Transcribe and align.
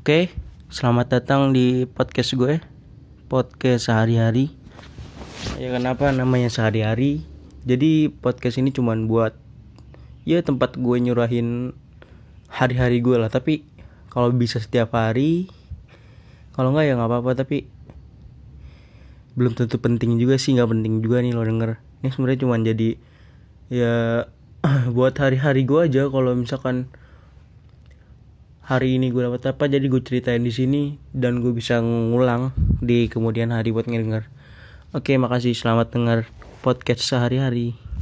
Oke, 0.00 0.32
selamat 0.72 1.20
datang 1.20 1.52
di 1.52 1.84
podcast 1.84 2.32
gue, 2.32 2.56
podcast 3.28 3.92
sehari-hari. 3.92 4.48
Ya 5.60 5.76
kenapa 5.76 6.08
namanya 6.08 6.48
sehari-hari? 6.48 7.20
Jadi 7.68 8.08
podcast 8.08 8.56
ini 8.56 8.72
cuman 8.72 9.04
buat 9.04 9.36
ya 10.24 10.40
tempat 10.40 10.80
gue 10.80 10.96
nyurahin 11.04 11.76
hari-hari 12.48 13.04
gue 13.04 13.12
lah. 13.20 13.28
Tapi 13.28 13.60
kalau 14.08 14.32
bisa 14.32 14.56
setiap 14.56 14.96
hari, 14.96 15.52
kalau 16.56 16.72
nggak 16.72 16.88
ya 16.88 16.96
nggak 16.96 17.10
apa-apa. 17.20 17.44
Tapi 17.44 17.68
belum 19.36 19.52
tentu 19.52 19.76
penting 19.84 20.16
juga 20.16 20.40
sih, 20.40 20.56
nggak 20.56 20.80
penting 20.80 21.04
juga 21.04 21.20
nih 21.20 21.36
lo 21.36 21.44
denger. 21.44 21.76
Ini 22.00 22.08
sebenarnya 22.08 22.40
cuman 22.48 22.60
jadi 22.64 22.96
ya 23.68 24.24
buat 24.96 25.12
hari-hari 25.20 25.68
gue 25.68 25.92
aja. 25.92 26.08
Kalau 26.08 26.32
misalkan 26.32 26.88
hari 28.70 29.02
ini 29.02 29.10
gue 29.10 29.26
dapat 29.26 29.50
apa 29.50 29.66
jadi 29.66 29.82
gue 29.82 29.98
ceritain 29.98 30.38
di 30.38 30.54
sini 30.54 30.94
dan 31.10 31.42
gue 31.42 31.50
bisa 31.50 31.82
ngulang 31.82 32.54
di 32.78 33.10
kemudian 33.10 33.50
hari 33.50 33.74
buat 33.74 33.90
ngedenger. 33.90 34.30
Oke, 34.94 35.18
makasih. 35.18 35.58
Selamat 35.58 35.90
dengar 35.90 36.30
podcast 36.62 37.02
sehari-hari. 37.02 37.74